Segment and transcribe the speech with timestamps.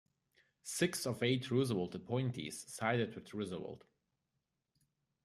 [0.63, 3.83] Six of eight Roosevelt appointees sided with Roosevelt.